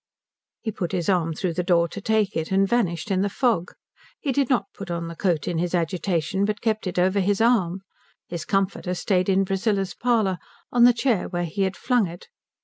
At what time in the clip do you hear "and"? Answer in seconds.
2.51-2.67